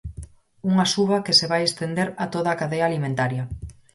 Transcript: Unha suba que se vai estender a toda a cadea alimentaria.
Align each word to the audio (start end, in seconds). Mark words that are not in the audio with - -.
Unha 0.71 0.85
suba 0.93 1.23
que 1.25 1.37
se 1.39 1.49
vai 1.51 1.61
estender 1.65 2.07
a 2.23 2.25
toda 2.33 2.49
a 2.51 2.59
cadea 2.61 2.85
alimentaria. 2.87 3.43